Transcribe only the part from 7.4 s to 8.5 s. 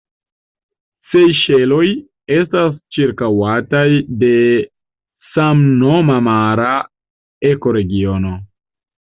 ekoregiono.